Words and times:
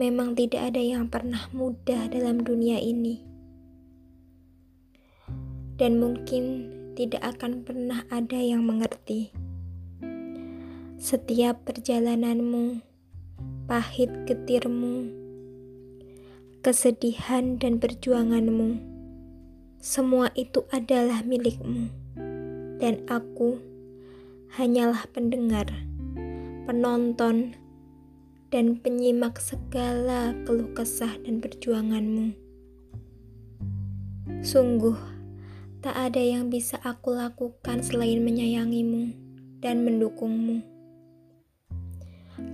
Memang 0.00 0.32
tidak 0.32 0.72
ada 0.72 0.80
yang 0.80 1.12
pernah 1.12 1.44
mudah 1.52 2.08
dalam 2.08 2.40
dunia 2.40 2.80
ini, 2.80 3.20
dan 5.76 6.00
mungkin 6.00 6.72
tidak 6.96 7.20
akan 7.36 7.60
pernah 7.68 8.08
ada 8.08 8.40
yang 8.40 8.64
mengerti. 8.64 9.28
Setiap 10.96 11.68
perjalananmu, 11.68 12.80
pahit 13.68 14.08
getirmu, 14.24 15.12
kesedihan 16.64 17.60
dan 17.60 17.76
perjuanganmu, 17.76 18.80
semua 19.84 20.32
itu 20.32 20.64
adalah 20.72 21.20
milikmu, 21.28 21.92
dan 22.80 23.04
aku 23.04 23.60
hanyalah 24.56 25.04
pendengar, 25.12 25.68
penonton, 26.64 27.52
dan 28.50 28.78
penyimak 28.78 29.38
segala 29.38 30.34
keluh 30.42 30.70
kesah 30.74 31.14
dan 31.22 31.38
perjuanganmu. 31.38 32.34
Sungguh, 34.42 34.98
tak 35.82 35.94
ada 35.94 36.18
yang 36.18 36.50
bisa 36.50 36.78
aku 36.82 37.14
lakukan 37.14 37.82
selain 37.82 38.22
menyayangimu 38.22 39.14
dan 39.62 39.86
mendukungmu. 39.86 40.66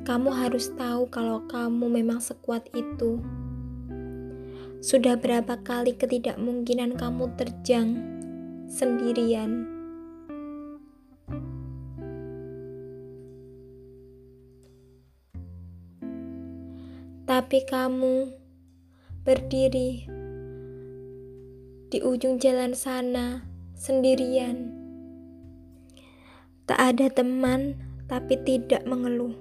Kamu 0.07 0.31
harus 0.31 0.71
tahu 0.77 1.11
kalau 1.11 1.43
kamu 1.49 2.01
memang 2.01 2.23
sekuat 2.23 2.69
itu. 2.77 3.19
Sudah 4.85 5.19
berapa 5.19 5.59
kali 5.65 5.99
ketidakmungkinan 5.99 6.95
kamu 6.95 7.35
terjang 7.35 7.99
sendirian 8.71 9.76
Tapi 17.37 17.69
kamu 17.69 18.33
berdiri 19.21 20.09
di 21.93 21.99
ujung 22.01 22.41
jalan 22.41 22.73
sana 22.73 23.45
sendirian. 23.77 24.73
Tak 26.65 26.81
ada 26.81 27.13
teman, 27.13 27.77
tapi 28.09 28.41
tidak 28.41 28.89
mengeluh. 28.89 29.37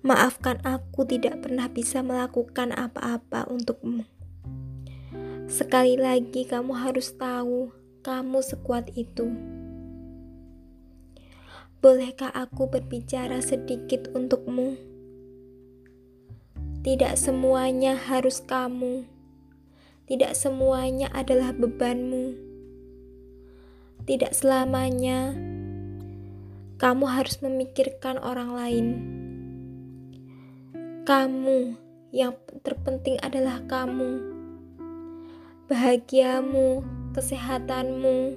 Maafkan 0.00 0.64
aku 0.64 1.04
tidak 1.04 1.44
pernah 1.44 1.68
bisa 1.68 2.00
melakukan 2.00 2.72
apa-apa 2.72 3.44
untukmu. 3.52 4.08
Sekali 5.44 6.00
lagi, 6.00 6.48
kamu 6.48 6.72
harus 6.72 7.12
tahu 7.20 7.68
kamu 8.00 8.40
sekuat 8.40 8.96
itu. 8.96 9.28
Bolehkah 11.84 12.32
aku 12.32 12.72
berbicara 12.72 13.44
sedikit 13.44 14.08
untukmu? 14.16 14.93
Tidak 16.84 17.16
semuanya 17.16 17.96
harus 17.96 18.44
kamu. 18.44 19.08
Tidak 20.04 20.36
semuanya 20.36 21.08
adalah 21.16 21.56
bebanmu. 21.56 22.36
Tidak 24.04 24.36
selamanya 24.36 25.32
kamu 26.76 27.08
harus 27.08 27.40
memikirkan 27.40 28.20
orang 28.20 28.52
lain. 28.52 28.86
Kamu 31.08 31.72
yang 32.12 32.36
terpenting 32.60 33.16
adalah 33.24 33.64
kamu. 33.64 34.20
Bahagiamu, 35.72 36.84
kesehatanmu, 37.16 38.36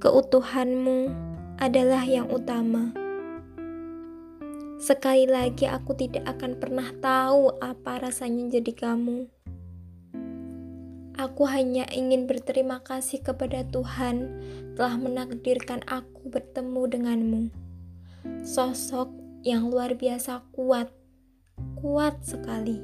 keutuhanmu 0.00 1.12
adalah 1.60 2.00
yang 2.08 2.32
utama. 2.32 3.05
Sekali 4.76 5.24
lagi, 5.24 5.64
aku 5.64 5.96
tidak 5.96 6.36
akan 6.36 6.60
pernah 6.60 6.92
tahu 7.00 7.48
apa 7.64 7.96
rasanya 7.96 8.60
jadi 8.60 8.76
kamu. 8.76 9.24
Aku 11.16 11.48
hanya 11.48 11.88
ingin 11.88 12.28
berterima 12.28 12.84
kasih 12.84 13.24
kepada 13.24 13.64
Tuhan 13.72 14.36
telah 14.76 15.00
menakdirkan 15.00 15.80
aku 15.88 16.28
bertemu 16.28 16.82
denganmu. 16.92 17.42
Sosok 18.44 19.08
yang 19.40 19.72
luar 19.72 19.96
biasa 19.96 20.44
kuat, 20.52 20.92
kuat 21.80 22.20
sekali. 22.20 22.76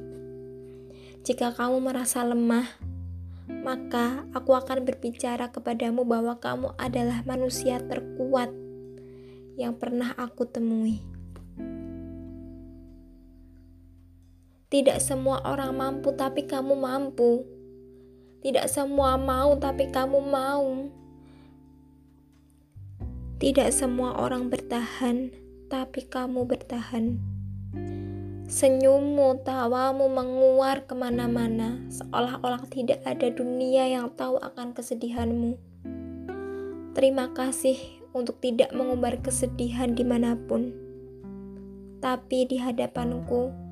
Jika 1.21 1.53
kamu 1.53 1.77
merasa 1.77 2.25
lemah, 2.25 2.73
maka 3.61 4.25
aku 4.33 4.57
akan 4.57 4.81
berbicara 4.81 5.53
kepadamu 5.53 6.09
bahwa 6.09 6.41
kamu 6.41 6.73
adalah 6.81 7.21
manusia 7.21 7.77
terkuat 7.85 8.49
yang 9.61 9.77
pernah 9.77 10.17
aku 10.17 10.49
temui. 10.49 11.12
Tidak 14.73 14.97
semua 14.97 15.37
orang 15.45 15.77
mampu, 15.77 16.17
tapi 16.17 16.49
kamu 16.49 16.73
mampu. 16.73 17.45
Tidak 18.41 18.65
semua 18.65 19.21
mau, 19.21 19.53
tapi 19.61 19.93
kamu 19.93 20.17
mau. 20.17 20.89
Tidak 23.37 23.69
semua 23.69 24.17
orang 24.17 24.49
bertahan, 24.49 25.29
tapi 25.69 26.09
kamu 26.09 26.49
bertahan. 26.49 27.21
Senyummu, 28.49 29.45
tawamu 29.45 30.09
menguar 30.09 30.89
ke 30.89 30.97
mana-mana, 30.97 31.77
seolah-olah 31.93 32.65
tidak 32.73 33.05
ada 33.05 33.29
dunia 33.29 33.85
yang 33.93 34.09
tahu 34.17 34.41
akan 34.41 34.73
kesedihanmu. 34.73 35.53
Terima 36.97 37.29
kasih 37.29 37.77
untuk 38.09 38.41
tidak 38.41 38.73
mengumbar 38.73 39.21
kesedihan 39.21 39.93
di 39.93 40.01
mana 40.01 40.33
pun, 40.33 40.73
tapi 42.01 42.49
di 42.49 42.57
hadapanku 42.57 43.62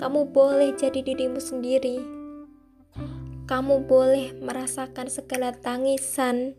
kamu 0.00 0.32
boleh 0.32 0.72
jadi 0.80 1.04
dirimu 1.04 1.36
sendiri. 1.36 2.00
Kamu 3.44 3.84
boleh 3.84 4.32
merasakan 4.40 5.12
segala 5.12 5.52
tangisan 5.52 6.56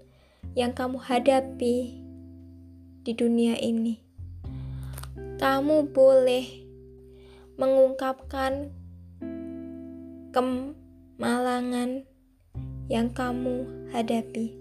yang 0.54 0.78
kamu 0.78 1.02
hadapi 1.02 1.98
di 3.02 3.12
dunia 3.18 3.58
ini. 3.58 3.98
Kamu 5.42 5.90
boleh 5.90 6.46
mengungkapkan 7.58 8.70
kemalangan 10.30 12.06
yang 12.94 13.10
kamu 13.10 13.90
hadapi. 13.90 14.54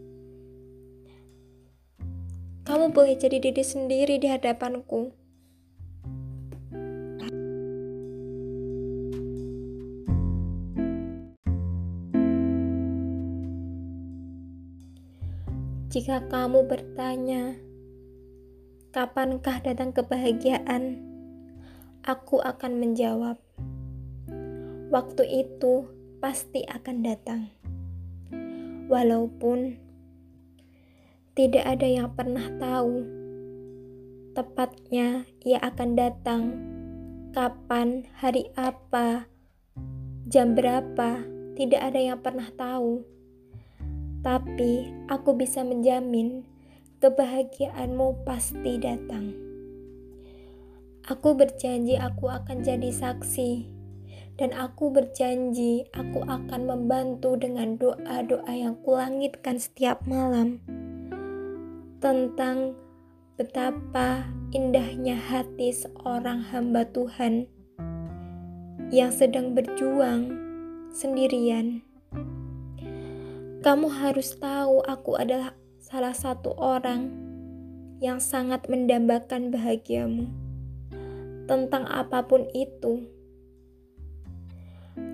Kamu 2.64 2.97
boleh 2.97 3.12
jadi 3.20 3.44
diri 3.44 3.60
sendiri 3.60 4.16
di 4.16 4.32
hadapanku. 4.32 5.19
Jika 15.91 16.31
kamu 16.31 16.71
bertanya, 16.71 17.59
"Kapankah 18.95 19.59
datang 19.67 19.91
kebahagiaan?" 19.91 21.03
Aku 22.06 22.39
akan 22.39 22.78
menjawab, 22.78 23.43
"Waktu 24.95 25.27
itu 25.27 25.91
pasti 26.23 26.62
akan 26.62 26.97
datang." 27.03 27.51
Walaupun 28.87 29.83
tidak 31.34 31.67
ada 31.67 31.87
yang 31.91 32.15
pernah 32.15 32.47
tahu 32.62 33.19
tepatnya 34.39 35.27
ia 35.43 35.59
akan 35.59 35.91
datang, 35.99 36.43
kapan, 37.34 38.07
hari 38.15 38.47
apa, 38.55 39.27
jam 40.31 40.55
berapa, 40.55 41.27
tidak 41.59 41.83
ada 41.83 41.99
yang 41.99 42.19
pernah 42.22 42.47
tahu. 42.55 43.03
Tapi 44.20 44.92
aku 45.08 45.32
bisa 45.32 45.64
menjamin 45.64 46.44
kebahagiaanmu 47.00 48.24
pasti 48.28 48.77
datang. 48.77 49.33
Aku 51.09 51.33
berjanji 51.33 51.97
aku 51.97 52.28
akan 52.28 52.60
jadi 52.60 52.92
saksi 52.92 53.80
dan 54.36 54.56
aku 54.56 54.89
berjanji 54.89 55.84
aku 55.97 56.24
akan 56.24 56.65
membantu 56.65 57.36
dengan 57.36 57.77
doa-doa 57.77 58.53
yang 58.53 58.77
kulangitkan 58.84 59.60
setiap 59.60 60.00
malam 60.09 60.60
tentang 62.00 62.72
betapa 63.36 64.28
indahnya 64.53 65.16
hati 65.16 65.72
seorang 65.72 66.41
hamba 66.53 66.89
Tuhan 66.89 67.48
yang 68.89 69.12
sedang 69.12 69.53
berjuang 69.53 70.33
sendirian. 70.92 71.90
Kamu 73.60 73.92
harus 73.92 74.41
tahu, 74.41 74.80
aku 74.89 75.21
adalah 75.21 75.53
salah 75.84 76.16
satu 76.16 76.57
orang 76.57 77.12
yang 78.01 78.16
sangat 78.16 78.65
mendambakan 78.72 79.53
bahagiamu. 79.53 80.33
Tentang 81.45 81.84
apa 81.84 82.24
pun 82.24 82.48
itu, 82.57 83.04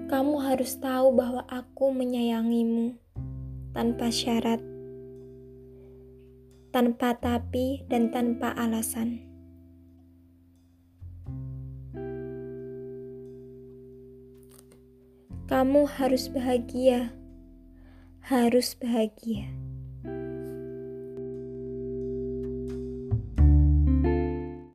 kamu 0.06 0.38
harus 0.46 0.78
tahu 0.78 1.10
bahwa 1.10 1.43
aku 1.50 1.90
menyayangimu 1.90 2.94
tanpa 3.75 4.14
syarat, 4.14 4.62
tanpa 6.70 7.19
tapi, 7.19 7.82
dan 7.90 8.14
tanpa 8.14 8.54
alasan. 8.54 9.26
Kamu 15.50 15.82
harus 15.98 16.31
bahagia, 16.31 17.10
harus 18.26 18.75
bahagia. 18.75 19.65